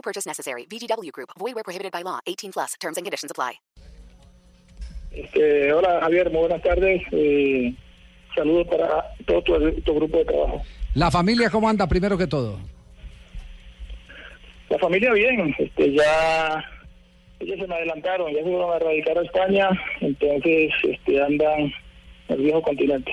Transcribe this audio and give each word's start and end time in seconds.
No 0.00 0.02
purchase 0.02 0.26
necessary. 0.26 0.64
VGW 0.64 1.12
Group. 1.12 1.28
Void 1.38 1.54
where 1.54 1.62
prohibited 1.62 1.92
by 1.92 2.02
law. 2.02 2.20
18 2.26 2.52
plus. 2.52 2.74
Terms 2.80 2.96
and 2.96 3.04
conditions 3.04 3.30
apply. 3.30 3.60
Este, 5.12 5.72
hola 5.72 6.00
Javier, 6.00 6.30
muy 6.30 6.40
buenas 6.40 6.62
tardes. 6.62 7.02
Eh, 7.12 7.74
saludos 8.34 8.66
para 8.68 9.04
todo 9.26 9.42
tu, 9.42 9.82
tu 9.82 9.94
grupo 9.94 10.18
de 10.18 10.24
trabajo. 10.24 10.62
La 10.94 11.10
familia, 11.10 11.50
¿cómo 11.50 11.68
anda 11.68 11.86
primero 11.86 12.16
que 12.16 12.26
todo? 12.26 12.58
La 14.70 14.78
familia 14.78 15.12
bien, 15.12 15.54
este, 15.58 15.92
ya 15.92 16.64
ellos 17.40 17.58
se 17.58 17.66
me 17.66 17.74
adelantaron, 17.74 18.32
ya 18.32 18.38
se 18.38 18.44
fueron 18.44 18.72
a 18.72 18.78
radicar 18.78 19.18
a 19.18 19.22
España, 19.22 19.68
entonces 20.00 20.72
este, 20.84 21.20
andan 21.20 21.72
el 22.30 22.42
viejo 22.42 22.62
continente. 22.62 23.10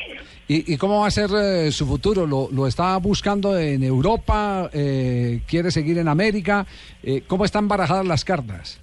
¿Y, 0.47 0.73
y 0.73 0.77
cómo 0.77 1.01
va 1.01 1.07
a 1.07 1.11
ser 1.11 1.29
eh, 1.33 1.71
su 1.71 1.85
futuro? 1.85 2.25
¿Lo, 2.25 2.49
¿Lo 2.51 2.67
está 2.67 2.95
buscando 2.97 3.57
en 3.57 3.83
Europa? 3.83 4.69
Eh, 4.73 5.41
¿Quiere 5.47 5.71
seguir 5.71 5.97
en 5.97 6.07
América? 6.07 6.65
Eh, 7.03 7.21
¿Cómo 7.27 7.43
están 7.43 7.67
barajadas 7.67 8.05
las 8.05 8.23
cartas? 8.23 8.79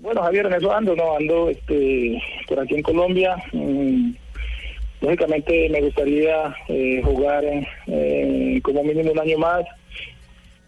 Bueno, 0.00 0.22
Javier, 0.22 0.46
en 0.46 0.54
eso 0.54 0.72
ando, 0.72 0.96
no 0.96 1.16
ando 1.16 1.50
este, 1.50 2.22
por 2.48 2.60
aquí 2.60 2.74
en 2.74 2.82
Colombia. 2.82 3.36
Mm, 3.52 4.12
lógicamente 5.02 5.68
me 5.68 5.82
gustaría 5.82 6.54
eh, 6.68 7.02
jugar 7.04 7.44
eh, 7.86 8.60
como 8.62 8.82
mínimo 8.82 9.12
un 9.12 9.18
año 9.18 9.38
más. 9.38 9.64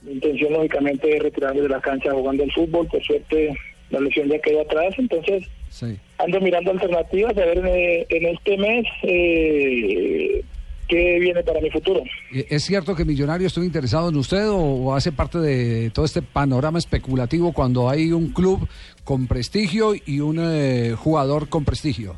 Mi 0.03 0.13
intención, 0.13 0.53
lógicamente, 0.53 1.17
es 1.17 1.23
retirarme 1.23 1.63
de 1.63 1.69
la 1.69 1.81
cancha 1.81 2.13
jugando 2.13 2.43
el 2.43 2.53
fútbol. 2.53 2.87
Por 2.89 3.03
suerte, 3.03 3.57
la 3.91 4.01
lesión 4.01 4.29
ya 4.29 4.39
quedó 4.41 4.63
atrás, 4.63 4.95
entonces 4.99 5.45
Sí. 5.73 5.97
ando 6.19 6.39
mirando 6.41 6.71
alternativas 6.71 7.35
a 7.35 7.47
ver 7.47 7.63
eh, 7.67 8.07
en 8.11 8.27
este 8.27 8.59
mes 8.59 8.85
eh, 9.05 10.45
qué 10.87 11.19
viene 11.19 11.43
para 11.43 11.63
mi 11.63 11.71
futuro. 11.71 12.03
Eh, 12.31 12.45
¿Es 12.51 12.65
cierto 12.65 12.95
que 12.95 13.07
Millonario 13.07 13.47
estuvo 13.47 13.65
interesado 13.65 14.11
en 14.11 14.17
usted 14.17 14.51
o, 14.51 14.59
o 14.59 14.95
hace 14.95 15.13
parte 15.13 15.39
de 15.39 15.89
todo 15.89 16.05
este 16.05 16.21
panorama 16.21 16.79
especulativo 16.79 17.53
cuando 17.55 17.89
hay 17.89 18.13
un 18.13 18.35
club 18.35 18.69
con 19.03 19.27
prestigio 19.27 19.95
y 19.95 20.21
un 20.21 20.39
eh, 20.41 20.93
jugador 20.95 21.49
con 21.49 21.65
prestigio? 21.65 22.17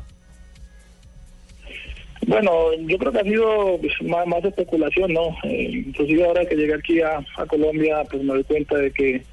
Bueno, 2.27 2.51
yo 2.87 2.97
creo 2.97 3.11
que 3.13 3.19
ha 3.19 3.23
sido 3.23 3.77
pues, 3.79 3.93
más, 4.01 4.27
más 4.27 4.43
especulación, 4.43 5.13
¿no? 5.13 5.29
Eh, 5.43 5.83
inclusive 5.87 6.25
ahora 6.25 6.45
que 6.45 6.55
llegué 6.55 6.73
aquí 6.73 6.99
a, 6.99 7.19
a 7.37 7.45
Colombia, 7.45 8.03
pues 8.11 8.21
me 8.21 8.33
doy 8.33 8.43
cuenta 8.43 8.75
de 8.77 8.91
que 8.91 9.23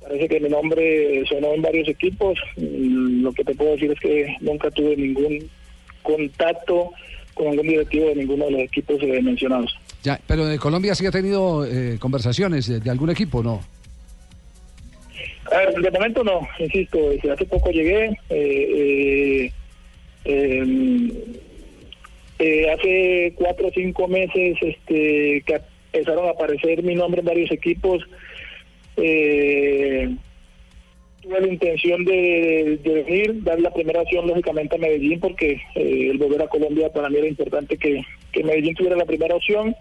parece 0.00 0.28
que 0.28 0.40
mi 0.40 0.48
nombre 0.48 1.24
sonó 1.28 1.54
en 1.54 1.62
varios 1.62 1.88
equipos. 1.88 2.38
Mm, 2.56 3.22
Lo 3.22 3.32
que 3.32 3.44
te 3.44 3.54
puedo 3.54 3.72
decir 3.72 3.92
es 3.92 4.00
que 4.00 4.36
nunca 4.40 4.70
tuve 4.70 4.96
ningún 4.96 5.48
contacto 6.02 6.92
con 7.34 7.48
algún 7.48 7.68
directivo 7.68 8.08
de 8.08 8.16
ninguno 8.16 8.46
de 8.46 8.50
los 8.52 8.60
equipos 8.62 8.98
eh, 9.02 9.20
mencionados. 9.22 9.76
Ya, 10.02 10.18
pero 10.26 10.46
de 10.46 10.58
Colombia 10.58 10.94
sí 10.94 11.06
ha 11.06 11.10
tenido 11.10 11.66
eh, 11.66 11.98
conversaciones 11.98 12.66
de, 12.66 12.80
de 12.80 12.90
algún 12.90 13.10
equipo, 13.10 13.42
¿no? 13.42 13.60
A 15.52 15.58
ver, 15.58 15.74
de 15.74 15.90
momento 15.90 16.22
no, 16.24 16.46
insisto, 16.58 16.98
hace 17.32 17.44
poco 17.44 17.70
llegué, 17.70 18.06
eh, 18.06 18.12
eh, 18.30 19.52
eh, 20.24 21.12
eh, 22.38 22.70
hace 22.72 23.32
cuatro 23.36 23.66
o 23.68 23.70
cinco 23.72 24.06
meses 24.06 24.56
este, 24.60 25.42
que 25.44 25.60
empezaron 25.92 26.28
a 26.28 26.30
aparecer 26.30 26.82
mi 26.82 26.94
nombre 26.94 27.20
en 27.20 27.26
varios 27.26 27.50
equipos, 27.50 28.02
eh, 29.02 30.14
tuve 31.22 31.40
la 31.40 31.48
intención 31.48 32.04
de, 32.04 32.78
venir, 32.84 33.42
dar 33.42 33.60
la 33.60 33.72
primera 33.72 34.00
opción 34.02 34.26
lógicamente 34.26 34.76
a 34.76 34.78
Medellín 34.78 35.20
porque 35.20 35.60
eh, 35.74 36.08
el 36.10 36.18
volver 36.18 36.42
a 36.42 36.48
Colombia 36.48 36.90
para 36.92 37.08
mí 37.10 37.18
era 37.18 37.28
importante 37.28 37.76
que, 37.76 38.02
Medellín 38.42 38.74
tuviera 38.74 38.96
la 38.96 39.04
primera 39.04 39.34
opción 39.34 39.74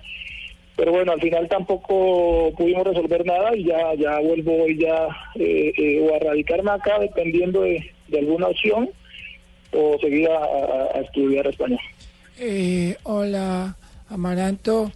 pero 0.76 0.94
bueno, 0.94 1.12
al 1.12 1.20
final 1.20 1.48
tampoco 1.50 2.54
pudimos 2.58 2.88
resolver 2.88 3.26
nada 3.26 3.54
y 3.54 3.66
ya 3.66 3.94
ya 3.96 4.18
vuelvo 4.22 4.64
hoy 4.64 4.78
ya 4.80 5.08
eh, 5.36 5.74
eh, 5.78 6.00
o 6.02 6.16
a 6.16 6.20
radicarme 6.20 6.72
acá 6.72 6.98
dependiendo 7.00 7.62
de, 7.62 7.92
alguna 8.18 8.48
opción 8.48 8.90
o 9.74 9.98
seguir 10.00 10.30
a, 10.30 10.38
a- 10.38 10.90
a 10.98 11.02
estudiar 11.02 11.46
español. 11.48 11.80
Eh, 12.40 12.96
hola, 13.04 13.76
Amaranto. 14.10 14.92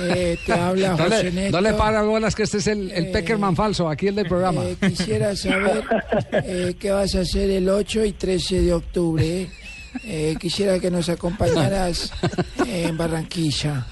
Eh, 0.00 0.36
te 0.44 0.52
habla 0.54 0.96
José 0.96 1.24
le, 1.24 1.32
Néstor. 1.32 1.62
no 1.62 1.68
le 1.68 1.74
para 1.74 2.02
bolas 2.02 2.34
que 2.34 2.42
este 2.42 2.58
es 2.58 2.66
el, 2.66 2.90
el 2.92 3.06
Eh, 3.06 3.10
Peckerman 3.12 3.56
falso, 3.56 3.88
aquí 3.88 4.08
el 4.08 4.14
del 4.14 4.26
programa. 4.28 4.64
Eh, 4.64 4.76
quisiera 4.80 5.34
saber 5.34 5.82
eh, 6.32 6.74
qué 6.78 6.90
vas 6.90 7.14
a 7.14 7.20
hacer 7.20 7.50
el 7.50 7.68
8 7.68 8.04
y 8.04 8.12
13 8.12 8.60
de 8.62 8.72
octubre. 8.72 9.48
quisiera 10.38 10.78
que 10.78 10.90
nos 10.90 11.08
acompañaras 11.08 12.12
en 12.66 12.96
Barranquilla. 12.96 13.86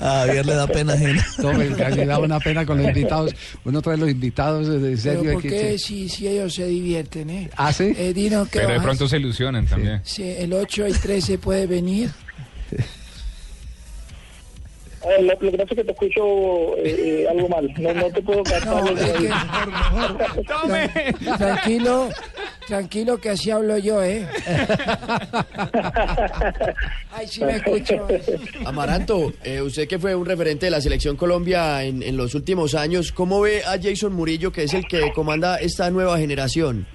A 0.00 0.24
Javier 0.26 0.44
le 0.44 0.54
da 0.54 0.66
pena 0.66 0.94
ajena. 0.94 1.24
No, 1.38 1.52
me 1.54 1.68
casi 1.68 2.04
da 2.04 2.18
una 2.18 2.40
pena 2.40 2.66
con 2.66 2.78
los 2.78 2.88
invitados. 2.88 3.32
Uno 3.64 3.80
trae 3.80 3.96
los 3.96 4.10
invitados 4.10 4.66
de 4.68 4.78
Pero 4.80 4.98
serio. 4.98 5.32
¿por 5.34 5.42
qué 5.42 5.78
si, 5.78 6.08
si 6.08 6.26
ellos 6.26 6.52
se 6.54 6.66
divierten? 6.66 7.30
Eh? 7.30 7.50
¿Ah, 7.56 7.72
sí? 7.72 7.94
Eh, 7.96 8.12
dinos 8.12 8.48
Pero 8.52 8.68
de 8.72 8.80
pronto 8.80 9.08
se 9.08 9.16
ilusionan 9.18 9.66
también. 9.66 10.00
Sí, 10.04 10.24
el 10.24 10.52
8 10.52 10.88
y 10.88 10.92
13 10.92 11.38
puede 11.38 11.66
venir. 11.66 12.10
Lo, 15.20 15.32
lo 15.40 15.50
que 15.50 15.58
pasa 15.58 15.62
es 15.70 15.76
que 15.76 15.84
te 15.84 15.92
escucho 15.92 16.76
eh, 16.78 17.22
eh, 17.24 17.26
algo 17.30 17.48
mal, 17.48 17.72
no, 17.78 17.94
no 17.94 18.10
te 18.10 18.22
puedo 18.22 18.42
captar. 18.42 18.68
No, 18.84 20.76
es 20.76 20.90
que- 20.92 21.14
Tran- 21.14 21.38
Tranquilo, 21.38 22.08
tranquilo 22.66 23.18
que 23.18 23.30
así 23.30 23.50
hablo 23.50 23.78
yo, 23.78 24.02
¿eh? 24.02 24.26
Ay, 27.12 27.26
sí 27.26 27.44
me 27.44 27.56
escucho. 27.56 28.06
Amaranto, 28.64 29.32
eh, 29.44 29.60
usted 29.60 29.88
que 29.88 29.98
fue 29.98 30.14
un 30.14 30.26
referente 30.26 30.66
de 30.66 30.70
la 30.70 30.80
selección 30.80 31.16
Colombia 31.16 31.82
en, 31.84 32.02
en 32.02 32.16
los 32.16 32.34
últimos 32.34 32.74
años, 32.74 33.12
¿cómo 33.12 33.40
ve 33.40 33.62
a 33.64 33.78
Jason 33.80 34.12
Murillo, 34.12 34.52
que 34.52 34.64
es 34.64 34.74
el 34.74 34.86
que 34.86 35.12
comanda 35.12 35.56
esta 35.56 35.90
nueva 35.90 36.18
generación? 36.18 36.86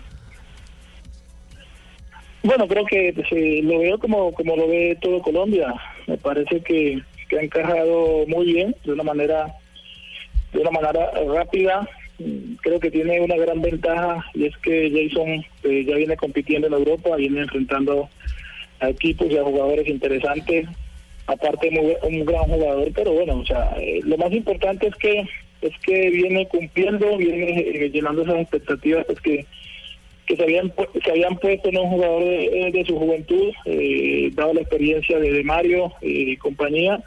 Bueno, 2.43 2.67
creo 2.67 2.85
que 2.85 3.11
pues, 3.15 3.27
eh, 3.31 3.61
lo 3.63 3.79
veo 3.79 3.97
como, 3.97 4.33
como 4.33 4.55
lo 4.57 4.67
ve 4.67 4.97
todo 5.01 5.21
Colombia. 5.21 5.73
Me 6.07 6.17
parece 6.17 6.59
que, 6.61 7.01
que 7.33 7.39
ha 7.39 7.43
encajado 7.43 8.25
muy 8.27 8.45
bien, 8.53 8.75
de 8.85 8.91
una 8.93 9.03
manera 9.03 9.53
de 10.53 10.59
una 10.59 10.71
manera 10.71 11.11
rápida. 11.33 11.87
Creo 12.61 12.79
que 12.79 12.91
tiene 12.91 13.19
una 13.21 13.35
gran 13.37 13.61
ventaja 13.61 14.23
y 14.35 14.45
es 14.45 14.55
que 14.57 14.91
Jason 14.91 15.43
eh, 15.63 15.83
ya 15.85 15.95
viene 15.95 16.15
compitiendo 16.15 16.67
en 16.67 16.73
Europa, 16.73 17.15
viene 17.15 17.41
enfrentando 17.41 18.07
a 18.79 18.89
equipos 18.89 19.27
y 19.31 19.37
a 19.37 19.43
jugadores 19.43 19.87
interesantes. 19.87 20.67
Aparte 21.25 21.71
muy, 21.71 21.95
un 22.03 22.25
gran 22.25 22.43
jugador, 22.43 22.91
pero 22.93 23.13
bueno, 23.13 23.39
o 23.39 23.45
sea, 23.45 23.75
eh, 23.79 24.01
lo 24.03 24.17
más 24.17 24.31
importante 24.31 24.87
es 24.87 24.95
que 24.95 25.23
es 25.61 25.73
que 25.85 26.09
viene 26.09 26.45
cumpliendo, 26.49 27.17
viene 27.17 27.59
eh, 27.61 27.89
llenando 27.89 28.23
esas 28.23 28.41
expectativas 28.41 29.05
pues, 29.05 29.21
que 29.21 29.45
que 30.25 30.35
se 30.37 30.43
habían 30.43 30.73
se 31.03 31.11
habían 31.11 31.35
puesto 31.37 31.69
en 31.69 31.77
un 31.77 31.89
jugador 31.89 32.23
de, 32.23 32.83
su 32.87 32.97
juventud, 32.97 33.51
eh, 33.65 34.31
dado 34.33 34.53
la 34.53 34.61
experiencia 34.61 35.19
de 35.19 35.43
Mario 35.43 35.91
y 36.01 36.37
compañía. 36.37 37.01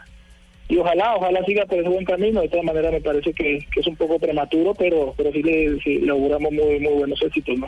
Y 0.69 0.79
ojalá, 0.79 1.15
ojalá 1.17 1.45
siga 1.45 1.65
por 1.67 1.79
ese 1.79 1.89
buen 1.89 2.05
camino. 2.05 2.41
De 2.41 2.49
todas 2.49 2.65
maneras, 2.65 2.93
me 2.93 3.01
parece 3.01 3.33
que, 3.33 3.59
que 3.73 3.81
es 3.81 3.87
un 3.87 3.97
poco 3.97 4.19
prematuro, 4.19 4.75
pero 4.75 5.15
pero 5.17 5.31
sí 5.33 5.43
le, 5.43 5.81
sí 5.81 5.99
le 5.99 6.11
auguramos 6.11 6.53
muy, 6.53 6.81
muy 6.81 6.93
buenos 6.95 7.23
éxitos, 7.23 7.59
¿no? 7.59 7.67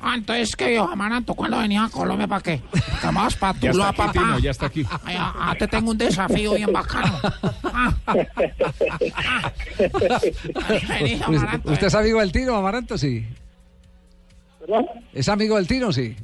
Ah, 0.00 0.14
entonces, 0.16 0.54
¿qué 0.54 0.68
vio, 0.68 0.84
Amaranto? 0.84 1.34
¿Cuándo 1.34 1.58
venía 1.58 1.84
a 1.84 1.88
Colombia 1.88 2.26
para 2.26 2.42
qué? 2.42 2.60
¿Qué 3.00 3.10
más, 3.10 3.34
para 3.34 3.58
Ya 3.58 3.72
Tuluá, 3.72 3.90
está 3.90 4.04
aquí? 4.04 4.18
Tino, 4.18 4.38
ya 4.38 4.50
está 4.50 4.66
aquí. 4.66 4.84
Ay, 5.04 5.16
ah, 5.18 5.54
te 5.58 5.66
tengo 5.66 5.90
un 5.90 5.98
desafío 5.98 6.54
bien 6.54 6.72
bacano. 6.72 7.18
Ah. 7.64 7.94
Ah. 8.04 9.52
Ay, 10.68 10.84
vení, 10.88 11.14
¿Usted, 11.14 11.24
Amaranto, 11.24 11.72
usted 11.72 11.86
es 11.86 11.94
amigo 11.94 12.20
del 12.20 12.32
Tino, 12.32 12.54
Amaranto? 12.56 12.98
Sí. 12.98 13.26
¿Verdad? 14.60 14.84
¿Es 15.12 15.28
amigo 15.28 15.56
del 15.56 15.66
Tino? 15.66 15.92
Sí. 15.92 16.14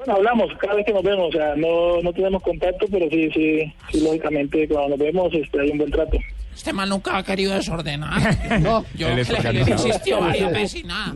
Bueno, 0.00 0.14
hablamos 0.14 0.50
cada 0.56 0.76
vez 0.76 0.86
que 0.86 0.94
nos 0.94 1.02
vemos, 1.02 1.28
o 1.28 1.32
sea, 1.32 1.54
no, 1.56 2.00
no 2.00 2.10
tenemos 2.14 2.42
contacto, 2.42 2.86
pero 2.90 3.06
sí, 3.10 3.30
sí, 3.32 3.70
sí, 3.92 4.00
lógicamente 4.00 4.66
cuando 4.66 4.96
nos 4.96 4.98
vemos 4.98 5.34
este, 5.34 5.60
hay 5.60 5.70
un 5.72 5.76
buen 5.76 5.90
trato. 5.90 6.16
Este 6.60 6.74
man 6.74 6.90
nunca 6.90 7.16
ha 7.16 7.22
querido 7.22 7.54
desordenar. 7.54 8.20
No. 8.60 8.84
Yo 8.94 9.08
Él 9.08 9.20
es 9.20 9.30
le, 9.30 9.52
le 9.64 9.70
insistió 9.70 10.20
varias 10.20 10.52
veces 10.52 10.80
y 10.80 10.84
nada. 10.84 11.14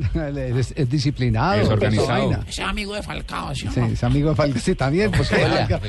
Es, 0.58 0.72
es 0.74 0.88
disciplinado. 0.88 1.56
Es 1.56 1.62
esa 1.64 1.72
organizado. 1.74 2.44
es 2.48 2.58
amigo 2.60 2.94
de 2.94 3.02
Falcao, 3.02 3.54
¿sí 3.54 3.68
Sí, 3.74 3.80
no? 3.80 3.86
es 3.86 4.02
amigo 4.04 4.30
de 4.30 4.36
Falcao. 4.36 4.60
Sí, 4.62 4.74
también. 4.74 5.10
Pues, 5.10 5.28
Falcao. 5.28 5.80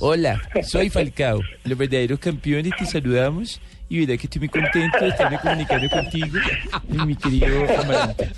Hola, 0.00 0.40
soy 0.66 0.88
Falcao, 0.88 1.40
los 1.64 1.76
verdaderos 1.76 2.18
campeones, 2.20 2.72
te 2.78 2.86
saludamos 2.86 3.60
y 3.90 3.98
verá 4.06 4.16
que 4.16 4.26
estoy 4.26 4.38
muy 4.40 4.48
contento 4.48 4.98
de 5.02 5.08
estarme 5.08 5.38
comunicando 5.38 5.90
contigo, 5.90 6.38
mi 7.04 7.14
querido 7.14 7.48
Amarante. 7.82 8.30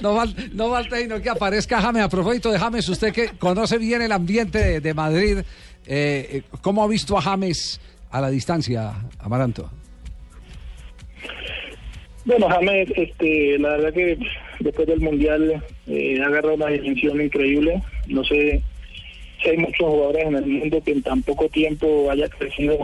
No, 0.00 0.14
val- 0.14 0.34
no 0.54 0.70
falta 0.70 0.96
sino 0.96 1.20
que 1.20 1.28
aparezca 1.28 1.82
James. 1.82 2.02
A 2.04 2.08
propósito 2.08 2.50
de 2.50 2.58
James, 2.58 2.88
usted 2.88 3.12
que 3.12 3.28
conoce 3.38 3.76
bien 3.76 4.00
el 4.00 4.12
ambiente 4.12 4.58
de, 4.58 4.80
de 4.80 4.94
Madrid, 4.94 5.38
eh, 5.40 5.44
eh, 5.86 6.42
¿cómo 6.62 6.82
ha 6.82 6.88
visto 6.88 7.18
a 7.18 7.20
James 7.20 7.78
a 8.10 8.20
la 8.22 8.30
distancia, 8.30 8.94
Amaranto? 9.18 9.70
Bueno, 12.24 12.48
James, 12.48 12.92
este, 12.96 13.58
la 13.58 13.70
verdad 13.70 13.94
que 13.94 14.18
después 14.60 14.86
del 14.86 15.00
Mundial 15.00 15.62
eh, 15.86 16.20
ha 16.20 16.26
agarrado 16.26 16.54
una 16.54 16.68
dimensión 16.68 17.20
increíble. 17.20 17.82
No 18.08 18.22
sé 18.24 18.62
si 19.42 19.48
hay 19.48 19.56
muchos 19.56 19.88
jugadores 19.88 20.26
en 20.26 20.34
el 20.36 20.46
mundo 20.46 20.82
que 20.84 20.92
en 20.92 21.02
tan 21.02 21.22
poco 21.22 21.48
tiempo 21.48 22.10
haya 22.10 22.28
crecido 22.28 22.78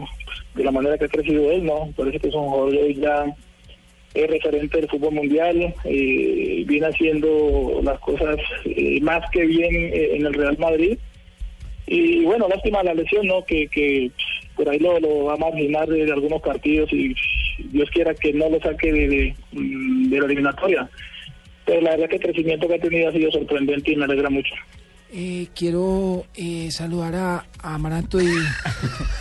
de 0.55 0.65
la 0.65 0.71
manera 0.71 0.97
que 0.97 1.05
ha 1.05 1.09
crecido 1.09 1.51
él, 1.51 1.65
¿no? 1.65 1.93
Parece 1.97 2.19
que 2.19 2.29
es 2.29 2.35
un 2.35 2.45
jugador 2.45 2.77
hoy 2.77 2.95
ya 2.95 3.27
es 4.17 4.31
referente 4.31 4.79
del 4.81 4.89
fútbol 4.89 5.13
mundial, 5.13 5.75
eh, 5.85 6.65
viene 6.67 6.87
haciendo 6.87 7.81
las 7.83 7.99
cosas 8.01 8.37
eh, 8.65 8.99
más 9.03 9.31
que 9.31 9.45
bien 9.45 9.75
eh, 9.75 10.17
en 10.17 10.27
el 10.27 10.33
Real 10.33 10.57
Madrid. 10.59 10.99
Y 11.87 12.25
bueno, 12.25 12.49
lástima 12.49 12.83
la 12.83 12.95
lesión, 12.95 13.27
¿no? 13.27 13.45
Que, 13.45 13.69
que 13.69 14.11
por 14.57 14.69
ahí 14.69 14.79
lo, 14.79 14.99
lo 14.99 15.25
va 15.25 15.35
a 15.35 15.39
marginar 15.39 15.89
de, 15.89 16.11
algunos 16.11 16.43
partidos 16.43 16.93
y 16.93 17.15
Dios 17.59 17.89
quiera 17.91 18.15
que 18.15 18.33
no 18.33 18.49
lo 18.49 18.61
saque 18.61 18.93
de, 18.93 19.09
de, 19.09 19.35
mm, 19.53 20.11
de 20.11 20.19
la 20.19 20.27
eliminatoria. 20.27 20.91
Pero 21.65 21.81
la 21.81 21.91
verdad 21.91 22.09
que 22.09 22.17
el 22.17 22.23
crecimiento 22.23 22.67
que 22.69 22.75
ha 22.75 22.81
tenido 22.81 23.09
ha 23.09 23.13
sido 23.13 23.31
sorprendente 23.31 23.93
y 23.93 23.97
me 23.97 24.05
alegra 24.05 24.31
mucho. 24.31 24.55
Eh, 25.19 25.49
quiero 25.55 26.27
eh, 26.35 26.69
saludar 26.71 27.15
a, 27.15 27.47
a 27.63 27.75
Amaranto 27.75 28.21
y, 28.21 28.31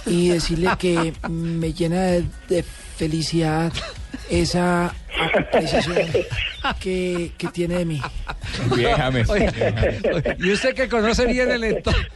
y 0.06 0.27
decirle 0.27 0.68
que 0.77 1.13
me 1.30 1.71
llena 1.71 2.01
de, 2.01 2.25
de 2.50 2.63
felicidad 2.63 3.71
esa 4.30 4.94
apreciación 5.18 5.95
que, 6.81 7.31
que 7.38 7.47
tiene 7.47 7.77
de 7.77 7.86
mí. 7.86 8.01
Bien, 8.75 8.97
James. 8.97 9.30
Oye, 9.30 9.50
oye, 10.13 10.36
y 10.39 10.51
usted 10.51 10.75
que 10.75 10.89
conoce 10.89 11.27
bien 11.27 11.50
el 11.51 11.63
entorno. 11.63 12.00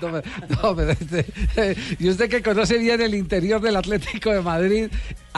No, 0.00 0.10
no, 0.10 0.74
pero 0.74 0.90
este, 0.90 1.26
eh, 1.56 1.76
y 2.00 2.08
usted 2.08 2.28
que 2.28 2.42
conoce 2.42 2.78
bien 2.78 3.00
el 3.00 3.14
interior 3.14 3.60
del 3.60 3.76
Atlético 3.76 4.32
de 4.32 4.40
Madrid, 4.40 4.88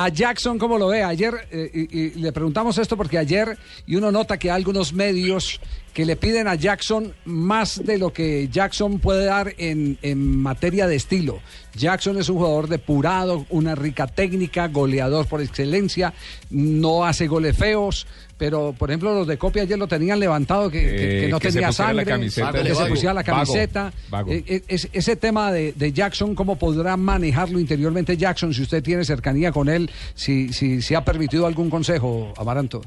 a 0.05 0.09
Jackson, 0.11 0.59
¿cómo 0.59 0.79
lo 0.79 0.89
ve? 0.89 1.03
Ayer, 1.03 1.35
eh, 1.50 1.71
y, 1.91 1.97
y 1.99 2.11
le 2.15 2.33
preguntamos 2.33 2.79
esto 2.79 2.97
porque 2.97 3.19
ayer, 3.19 3.59
y 3.87 3.97
uno 3.97 4.12
nota 4.12 4.39
que 4.39 4.50
hay 4.50 4.56
algunos 4.56 4.93
medios 4.93 5.61
que 5.93 6.05
le 6.05 6.15
piden 6.15 6.47
a 6.47 6.55
Jackson 6.55 7.12
más 7.25 7.85
de 7.85 7.99
lo 7.99 8.12
que 8.12 8.49
Jackson 8.53 9.00
puede 9.00 9.25
dar 9.25 9.53
en, 9.59 9.99
en 10.03 10.39
materia 10.41 10.87
de 10.87 10.95
estilo. 10.95 11.41
Jackson 11.75 12.19
es 12.19 12.29
un 12.29 12.37
jugador 12.37 12.69
depurado, 12.69 13.45
una 13.50 13.75
rica 13.75 14.06
técnica, 14.06 14.69
goleador 14.69 15.27
por 15.27 15.41
excelencia, 15.41 16.12
no 16.51 17.05
hace 17.05 17.27
goles 17.27 17.56
feos, 17.56 18.06
pero 18.37 18.75
por 18.79 18.91
ejemplo 18.91 19.12
los 19.15 19.27
de 19.27 19.39
copia 19.39 19.62
ayer 19.62 19.79
lo 19.79 19.89
tenían 19.89 20.21
levantado 20.21 20.71
que, 20.71 20.81
que- 20.81 21.19
Eh, 21.19 21.21
que 21.23 21.29
no 21.29 21.41
que 21.41 21.49
se 21.49 21.55
tenía 21.55 21.69
la 21.69 21.73
sangre, 21.73 22.05
camiseta. 22.05 22.53
que 22.53 22.75
se 22.75 22.87
pusiera 22.87 23.15
la 23.15 23.25
camiseta. 23.25 23.93
Vago. 24.11 24.31
Eh, 24.33 24.62
es- 24.69 24.89
ese 24.93 25.17
tema 25.17 25.51
de, 25.53 25.73
de 25.73 25.93
Jackson, 25.93 26.35
¿cómo 26.37 26.56
podrá 26.56 26.97
manejarlo 26.97 27.59
interiormente 27.59 28.17
Jackson 28.17 28.55
si 28.55 28.62
usted 28.62 28.83
tiene 28.83 29.05
cercanía 29.05 29.51
con 29.51 29.69
él? 29.69 29.88
Si, 30.14 30.52
si, 30.52 30.82
si 30.82 30.94
ha 30.94 31.05
permitido 31.05 31.46
algún 31.46 31.70
consejo, 31.70 32.32
Amaranto. 32.37 32.82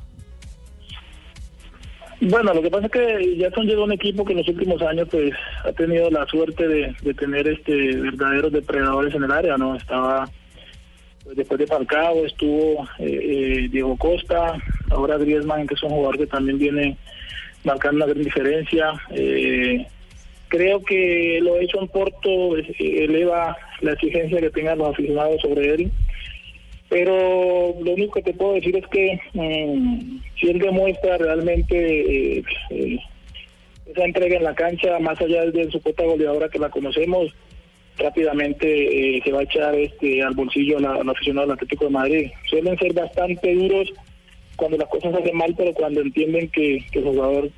Bueno, 2.22 2.54
lo 2.54 2.62
que 2.62 2.70
pasa 2.70 2.86
es 2.86 2.92
que 2.92 3.38
Jackson 3.38 3.66
llegó 3.66 3.82
a 3.82 3.86
un 3.86 3.94
equipo 3.94 4.24
que 4.24 4.34
en 4.34 4.40
los 4.40 4.48
últimos 4.48 4.80
años 4.84 5.08
pues 5.10 5.34
ha 5.66 5.72
tenido 5.72 6.10
la 6.12 6.24
suerte 6.28 6.68
de, 6.68 7.14
tener 7.16 7.48
este 7.48 7.96
verdaderos 7.96 8.52
depredadores 8.52 9.16
en 9.16 9.24
el 9.24 9.32
área, 9.32 9.58
¿no? 9.58 9.76
Estaba 9.76 10.30
pues, 11.24 11.36
después 11.36 11.60
de 11.60 11.66
Falcao 11.66 12.24
estuvo 12.24 12.84
eh, 13.00 13.64
eh, 13.64 13.70
Diego 13.72 13.98
Costa, 13.98 14.54
ahora 14.92 15.18
Griezmann 15.18 15.66
que 15.66 15.74
es 15.74 15.82
un 15.82 15.90
jugador 15.90 16.20
que 16.20 16.28
también 16.28 16.60
viene 16.60 16.96
marcando 17.64 18.06
una 18.06 18.14
gran 18.14 18.24
diferencia. 18.24 18.94
Eh, 19.10 19.88
creo 20.52 20.84
que 20.84 21.40
lo 21.42 21.58
hecho 21.58 21.82
en 21.82 21.88
Porto 21.88 22.58
eh, 22.58 22.76
eleva 22.78 23.58
la 23.80 23.94
exigencia 23.94 24.42
que 24.42 24.50
tengan 24.50 24.78
los 24.78 24.90
aficionados 24.90 25.42
sobre 25.42 25.74
él 25.74 25.92
pero 26.92 27.74
lo 27.82 27.92
único 27.94 28.12
que 28.16 28.22
te 28.22 28.34
puedo 28.34 28.56
decir 28.56 28.76
es 28.76 28.86
que 28.88 29.18
mm, 29.34 30.20
si 30.38 30.50
él 30.50 30.60
demuestra 30.60 31.18
realmente 31.18 32.38
eh, 32.40 32.44
eh, 32.70 33.00
esa 33.90 34.04
entrega 34.04 34.36
en 34.36 34.44
la 34.44 34.54
cancha, 34.54 35.00
más 35.00 35.20
allá 35.22 35.46
de 35.46 35.72
su 35.72 35.82
cuota 35.82 36.04
goleadora 36.04 36.50
que 36.50 36.60
la 36.60 36.68
conocemos, 36.70 37.34
rápidamente 37.98 39.18
eh, 39.18 39.22
se 39.24 39.32
va 39.32 39.40
a 39.40 39.44
echar 39.44 39.74
este 39.76 40.22
al 40.22 40.34
bolsillo 40.36 40.80
a 40.80 40.82
la- 40.82 41.12
aficionado 41.14 41.48
del 41.48 41.54
Atlético 41.56 41.86
de 41.86 41.92
Madrid. 41.92 42.32
Suelen 42.50 42.78
ser 42.78 42.92
bastante 42.94 43.54
duros 43.56 43.90
cuando 44.58 44.76
las 44.78 44.90
cosas 44.90 45.14
hacen 45.16 45.38
mal, 45.38 45.56
pero 45.58 45.74
cuando 45.74 46.02
entienden 46.02 46.50
que, 46.50 46.84
el 46.92 47.04
jugador 47.04 47.50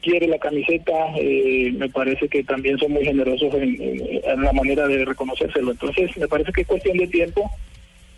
quiere 0.00 0.28
la 0.28 0.38
camiseta, 0.38 0.92
eh, 1.18 1.72
me 1.76 1.88
parece 1.88 2.28
que 2.28 2.44
también 2.44 2.78
son 2.78 2.92
muy 2.92 3.04
generosos 3.04 3.52
en, 3.54 3.82
en- 3.82 4.20
en 4.24 4.42
la 4.42 4.52
manera 4.52 4.86
de 4.86 5.04
reconocérselo. 5.04 5.72
Entonces, 5.72 6.16
me 6.16 6.28
parece 6.28 6.52
que 6.52 6.60
es 6.60 6.66
cuestión 6.68 6.96
de 6.98 7.08
tiempo 7.08 7.50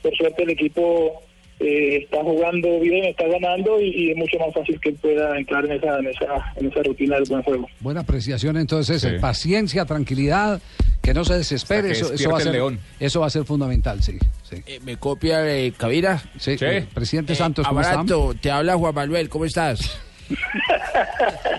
por 0.02 0.14
suerte 0.16 0.42
el 0.42 0.50
equipo 0.50 1.22
eh, 1.60 2.02
está 2.04 2.22
jugando 2.22 2.78
bien, 2.80 3.04
está 3.06 3.26
ganando 3.26 3.80
y, 3.80 3.88
y 3.90 4.10
es 4.12 4.16
mucho 4.16 4.38
más 4.38 4.54
fácil 4.54 4.80
que 4.80 4.90
él 4.90 4.94
pueda 5.02 5.36
entrar 5.36 5.64
en 5.64 5.72
esa, 5.72 5.98
en 5.98 6.06
esa, 6.06 6.52
en 6.56 6.66
esa 6.70 6.82
rutina 6.84 7.16
del 7.16 7.24
buen 7.28 7.42
juego. 7.42 7.68
Buena 7.80 8.00
apreciación 8.02 8.56
entonces, 8.58 9.02
Sí. 9.02 9.08
eh, 9.08 9.18
paciencia, 9.20 9.84
tranquilidad, 9.84 10.60
que 11.02 11.12
no 11.14 11.24
se 11.24 11.34
desespere, 11.34 11.90
eso, 11.92 12.12
eso 12.12 12.30
va 12.30 12.38
a 12.38 12.42
ser, 12.42 12.52
león. 12.52 12.78
eso 13.00 13.20
va 13.20 13.26
a 13.26 13.30
ser 13.30 13.44
fundamental, 13.44 14.00
sí. 14.02 14.18
sí. 14.48 14.56
Eh, 14.66 14.78
¿Me 14.84 14.98
copia 14.98 15.44
eh, 15.52 15.72
Cavira? 15.76 16.18
Sí, 16.38 16.56
Sí. 16.58 16.64
eh, 16.64 16.86
presidente 16.94 17.32
Eh, 17.32 17.36
Santos, 17.36 17.66
¿cómo 17.66 17.80
está? 17.80 18.04
Te 18.40 18.50
habla 18.52 18.76
Juan 18.76 18.94
Manuel, 18.94 19.28
¿cómo 19.28 19.44
estás? 19.44 19.98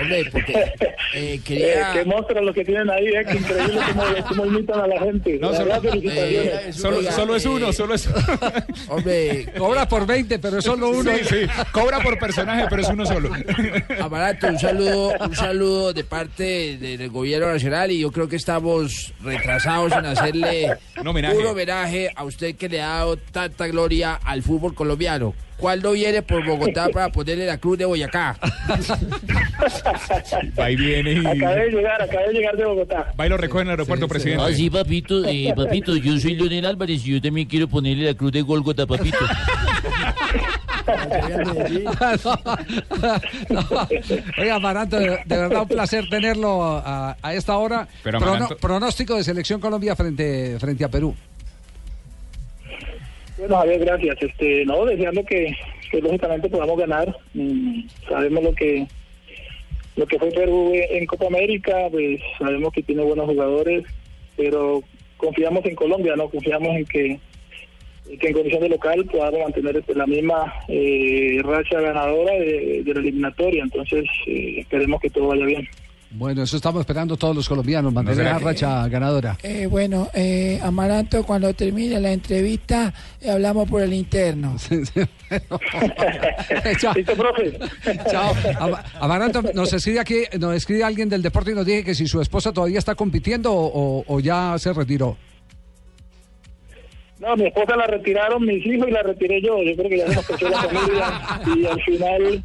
Hombre, 0.00 0.24
porque 0.30 0.52
eh, 0.52 0.72
Eh, 1.14 1.40
quería... 1.44 1.92
qué 1.92 2.04
monstruos 2.04 2.44
los 2.44 2.54
que 2.54 2.64
tienen 2.64 2.90
ahí, 2.90 3.06
eh, 3.06 3.24
que 3.30 3.36
increíble 3.38 3.80
cómo, 3.92 4.04
cómo 4.28 4.46
imitan 4.46 4.80
a 4.80 4.86
la 4.86 5.00
gente. 5.00 5.38
No, 5.40 5.50
La 5.50 5.56
solo- 5.58 5.66
verdad, 5.72 5.82
felicitaciones. 5.90 6.52
Eh, 6.66 6.72
Solo, 6.72 6.96
Oiga, 6.98 7.12
solo 7.12 7.36
es 7.36 7.44
eh, 7.44 7.48
uno, 7.48 7.72
solo 7.72 7.94
es 7.94 8.06
uno. 8.06 8.16
Hombre, 8.88 9.46
Cobra 9.56 9.88
por 9.88 10.06
20, 10.06 10.38
pero 10.38 10.58
es 10.58 10.64
solo 10.64 10.90
uno. 10.90 11.10
Sí, 11.16 11.24
sí. 11.24 11.36
Cobra 11.72 12.00
por 12.00 12.18
personaje, 12.18 12.66
pero 12.68 12.82
es 12.82 12.88
uno 12.88 13.06
solo. 13.06 13.30
Amaranto, 14.00 14.46
un 14.48 14.58
saludo, 14.58 15.12
un 15.20 15.34
saludo 15.34 15.92
de 15.92 16.04
parte 16.04 16.76
de- 16.78 16.96
del 16.98 17.10
gobierno 17.10 17.48
nacional 17.52 17.90
y 17.90 18.00
yo 18.00 18.10
creo 18.12 18.28
que 18.28 18.36
estamos 18.36 19.12
retrasados 19.22 19.92
en 19.92 20.06
hacerle 20.06 20.76
Un 21.00 21.06
homenaje. 21.08 21.36
un 21.38 21.46
homenaje 21.46 22.10
a 22.14 22.24
usted 22.24 22.54
que 22.56 22.68
le 22.68 22.80
ha 22.82 22.88
dado 22.88 23.16
tanta 23.16 23.66
gloria 23.66 24.14
al 24.22 24.42
fútbol 24.42 24.74
colombiano. 24.74 25.34
¿Cuándo 25.56 25.92
viene 25.92 26.20
por 26.20 26.44
Bogotá 26.44 26.88
para 26.90 27.08
ponerle 27.10 27.46
la 27.46 27.56
cruz 27.56 27.78
de 27.78 27.86
Boyacá? 27.86 28.36
Va 30.58 30.70
y 30.70 30.76
viene 30.76 31.12
y 31.12 31.26
Acabé 31.26 31.64
de 31.66 31.70
llegar, 31.70 32.02
acabé 32.02 32.26
de 32.28 32.32
llegar 32.34 32.56
de 32.56 32.64
Bogotá. 32.64 33.12
va 33.18 33.26
y 33.26 33.28
lo 33.28 33.36
recoge 33.36 33.62
en 33.62 33.68
el 33.68 33.70
aeropuerto, 33.72 34.08
presidente. 34.08 34.44
Ah, 34.46 34.52
sí, 34.52 34.68
papito, 34.70 35.24
eh, 35.24 35.52
papito, 35.56 35.96
yo 35.96 36.18
soy 36.18 36.34
Leonel 36.36 36.66
Álvarez 36.66 37.06
y 37.06 37.12
yo 37.14 37.22
también 37.22 37.46
quiero 37.48 37.68
ponerle 37.68 38.04
la 38.06 38.14
cruz 38.14 38.32
de 38.32 38.42
Golgota, 38.42 38.86
papito. 38.86 39.18
No, 40.86 41.90
no. 43.50 43.88
Oiga, 44.38 44.84
de, 44.86 44.98
de 45.24 45.36
verdad 45.36 45.62
un 45.62 45.68
placer 45.68 46.08
tenerlo 46.08 46.62
a, 46.62 47.16
a 47.20 47.34
esta 47.34 47.56
hora. 47.56 47.88
Pero 48.02 48.20
Prono- 48.20 48.56
pronóstico 48.60 49.16
de 49.16 49.24
selección 49.24 49.60
Colombia 49.60 49.96
frente, 49.96 50.58
frente 50.60 50.84
a 50.84 50.88
Perú. 50.88 51.14
Bueno, 53.38 53.56
Javier, 53.58 53.80
gracias. 53.84 54.16
Este, 54.20 54.64
no, 54.64 54.84
deseando 54.84 55.24
que, 55.24 55.54
que 55.90 56.00
lógicamente 56.00 56.48
podamos 56.48 56.78
ganar. 56.78 57.16
Mm, 57.34 57.80
sabemos 58.08 58.44
lo 58.44 58.54
que 58.54 58.86
lo 59.96 60.06
que 60.06 60.18
fue 60.18 60.30
Perú 60.30 60.72
en 60.74 61.06
Copa 61.06 61.26
América, 61.26 61.88
pues 61.90 62.20
sabemos 62.38 62.72
que 62.72 62.82
tiene 62.82 63.02
buenos 63.02 63.26
jugadores, 63.26 63.84
pero 64.36 64.82
confiamos 65.16 65.64
en 65.64 65.74
Colombia, 65.74 66.14
no 66.16 66.28
confiamos 66.28 66.76
en 66.76 66.84
que 66.84 67.20
en 68.08 68.32
condición 68.32 68.62
de 68.62 68.68
local 68.68 69.04
podamos 69.06 69.40
mantener 69.40 69.76
este, 69.76 69.94
la 69.94 70.06
misma 70.06 70.52
eh, 70.68 71.40
racha 71.42 71.80
ganadora 71.80 72.34
de, 72.34 72.82
de 72.84 72.94
la 72.94 73.00
eliminatoria. 73.00 73.62
Entonces, 73.62 74.04
eh, 74.26 74.56
esperemos 74.58 75.00
que 75.00 75.10
todo 75.10 75.28
vaya 75.28 75.44
bien. 75.44 75.68
Bueno, 76.08 76.44
eso 76.44 76.56
estamos 76.56 76.80
esperando 76.80 77.16
todos 77.16 77.34
los 77.34 77.48
colombianos, 77.48 77.92
mantener 77.92 78.24
la 78.24 78.38
que- 78.38 78.44
racha 78.44 78.88
ganadora. 78.88 79.36
Eh, 79.42 79.66
bueno, 79.66 80.08
eh, 80.14 80.58
Amaranto, 80.62 81.24
cuando 81.26 81.52
termine 81.52 82.00
la 82.00 82.12
entrevista, 82.12 82.94
eh, 83.20 83.30
hablamos 83.30 83.68
por 83.68 83.82
el 83.82 83.92
interno. 83.92 84.56
Chao. 86.78 86.94
¿Listo, 86.94 87.14
profe? 87.16 87.58
Chao. 88.10 88.32
Ama- 88.60 88.84
Amaranto, 89.00 89.42
nos 89.52 89.72
escribe 89.72 90.00
aquí, 90.00 90.22
nos 90.38 90.54
escribe 90.54 90.84
alguien 90.84 91.08
del 91.08 91.22
deporte 91.22 91.50
y 91.50 91.54
nos 91.54 91.66
dice 91.66 91.84
que 91.84 91.94
si 91.94 92.06
su 92.06 92.20
esposa 92.20 92.52
todavía 92.52 92.78
está 92.78 92.94
compitiendo 92.94 93.50
o, 93.52 94.20
ya 94.20 94.54
se 94.58 94.72
retiró. 94.72 95.16
No, 97.18 97.34
mi 97.34 97.46
esposa 97.46 97.76
la 97.76 97.86
retiraron 97.86 98.44
mis 98.44 98.64
hijos 98.64 98.88
y 98.88 98.90
la 98.90 99.02
retiré 99.02 99.40
yo. 99.42 99.62
Yo 99.62 99.74
creo 99.74 99.88
que 99.88 99.98
ya 99.98 100.06
se 100.08 100.32
nos 100.32 100.42
la 100.50 100.62
familia 100.62 101.06
y 101.56 101.66
al 101.66 101.82
final 101.82 102.44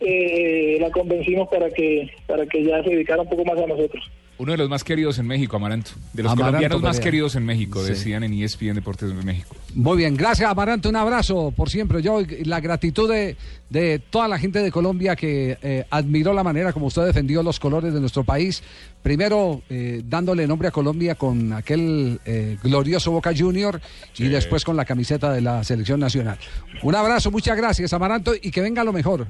eh, 0.00 0.78
la 0.80 0.90
convencimos 0.90 1.48
para 1.48 1.68
que 1.70 2.10
para 2.26 2.46
que 2.46 2.64
ya 2.64 2.82
se 2.82 2.90
dedicara 2.90 3.22
un 3.22 3.28
poco 3.28 3.44
más 3.44 3.58
a 3.58 3.66
nosotros. 3.66 4.04
Uno 4.40 4.52
de 4.52 4.58
los 4.58 4.68
más 4.70 4.84
queridos 4.84 5.18
en 5.18 5.26
México, 5.26 5.56
Amaranto. 5.56 5.90
De 6.12 6.22
los 6.22 6.30
Amaranto 6.30 6.58
colombianos 6.58 6.80
más 6.82 7.00
queridos 7.00 7.34
en 7.34 7.44
México, 7.44 7.82
Sí. 7.82 7.88
decían 7.88 8.22
en 8.22 8.32
ESPN 8.34 8.74
Deportes 8.74 9.08
de 9.08 9.20
México. 9.24 9.56
Muy 9.74 9.96
bien, 9.96 10.16
gracias 10.16 10.48
Amaranto, 10.48 10.88
un 10.88 10.94
abrazo 10.94 11.52
por 11.56 11.68
siempre. 11.70 12.02
Yo 12.02 12.22
la 12.44 12.60
gratitud 12.60 13.10
de, 13.10 13.34
de 13.68 13.98
toda 13.98 14.28
la 14.28 14.38
gente 14.38 14.60
de 14.62 14.70
Colombia 14.70 15.16
que 15.16 15.58
eh, 15.60 15.84
admiró 15.90 16.32
la 16.34 16.44
manera 16.44 16.72
como 16.72 16.86
usted 16.86 17.04
defendió 17.04 17.42
los 17.42 17.58
colores 17.58 17.92
de 17.92 17.98
nuestro 17.98 18.22
país. 18.22 18.62
Primero 19.02 19.62
eh, 19.70 20.02
dándole 20.04 20.46
nombre 20.46 20.68
a 20.68 20.70
Colombia 20.70 21.16
con 21.16 21.52
aquel 21.52 22.20
eh, 22.24 22.58
glorioso 22.62 23.10
Boca 23.10 23.32
Junior 23.36 23.80
y 24.18 24.28
después 24.28 24.64
con 24.64 24.76
la 24.76 24.84
camiseta 24.84 25.32
de 25.32 25.40
la 25.40 25.64
selección 25.64 25.98
nacional. 25.98 26.38
Un 26.84 26.94
abrazo, 26.94 27.32
muchas 27.32 27.56
gracias 27.56 27.92
Amaranto 27.92 28.34
y 28.40 28.52
que 28.52 28.60
venga 28.60 28.84
lo 28.84 28.92
mejor. 28.92 29.26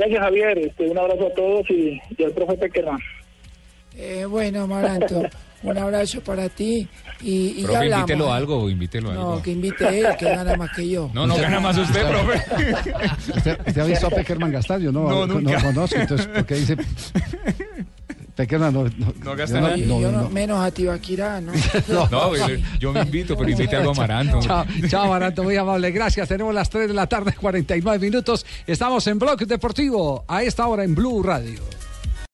Gracias 0.00 0.20
Javier, 0.22 0.58
este, 0.58 0.88
un 0.88 0.98
abrazo 0.98 1.26
a 1.26 1.34
todos 1.34 1.68
y, 1.70 2.00
y 2.16 2.24
al 2.24 2.32
profe 2.32 2.54
Peckerman. 2.56 2.98
Eh, 3.98 4.24
bueno, 4.24 4.62
Amaranto, 4.62 5.22
un 5.62 5.76
abrazo 5.76 6.22
para 6.22 6.48
ti 6.48 6.88
y, 7.20 7.30
y 7.30 7.54
ya 7.60 7.64
Profe, 7.64 7.76
hablamos. 7.80 8.00
invítelo 8.08 8.24
¿eh? 8.26 8.30
a 8.30 8.36
algo, 8.36 8.70
invítelo 8.70 9.10
a 9.10 9.14
No, 9.14 9.20
algo. 9.32 9.42
que 9.42 9.50
invite 9.50 9.98
él, 10.00 10.06
que 10.18 10.24
gana 10.24 10.56
más 10.56 10.70
que 10.74 10.88
yo. 10.88 11.10
No, 11.12 11.26
no 11.26 11.36
gana 11.36 11.60
más 11.60 11.76
usted, 11.76 12.08
profe. 12.08 12.38
¿Usted, 13.36 13.58
usted 13.66 13.78
ha 13.78 13.84
visto 13.84 14.06
a 14.06 14.10
Peckerman 14.10 14.52
gastar? 14.52 14.80
Yo 14.80 14.90
no, 14.90 15.02
No, 15.06 15.26
no, 15.26 15.38
nunca. 15.40 15.60
conozco, 15.62 15.96
entonces, 15.98 16.26
¿por 16.28 16.46
qué 16.46 16.54
dice? 16.54 16.76
No, 18.46 18.70
no, 18.70 18.90
No 19.24 19.36
gasta 19.36 19.56
yo 19.56 19.60
nada. 19.62 19.76
Y 19.76 19.86
yo 19.86 20.12
no, 20.12 20.28
menos 20.30 20.60
a 20.60 20.70
Tibaquirá, 20.70 21.40
¿no? 21.40 21.52
No, 21.88 22.36
yo, 22.36 22.46
yo 22.78 22.92
me 22.92 23.00
invito, 23.00 23.36
pero 23.36 23.50
invite 23.50 23.76
algo 23.76 23.90
a 23.90 23.94
Amaranto. 23.94 24.40
Chao, 24.42 24.64
chao, 24.88 25.04
Amaranto, 25.04 25.42
muy 25.42 25.56
amable. 25.56 25.90
Gracias. 25.90 26.28
Tenemos 26.28 26.54
las 26.54 26.70
3 26.70 26.88
de 26.88 26.94
la 26.94 27.06
tarde, 27.06 27.32
49 27.38 27.98
minutos. 27.98 28.46
Estamos 28.66 29.06
en 29.06 29.18
Blog 29.18 29.38
Deportivo 29.46 30.24
a 30.28 30.42
esta 30.42 30.66
hora 30.66 30.84
en 30.84 30.94
Blue 30.94 31.22
Radio. 31.22 31.79